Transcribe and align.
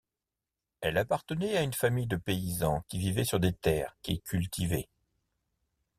Elle 0.79 0.97
appartenait 0.97 1.55
à 1.57 1.61
une 1.61 1.75
famille 1.75 2.07
de 2.07 2.15
paysans 2.15 2.81
qui 2.87 2.97
vivaient 2.97 3.23
sur 3.23 3.39
des 3.39 3.53
terres 3.53 3.95
qu’ils 4.01 4.23
cultivaient. 4.23 4.89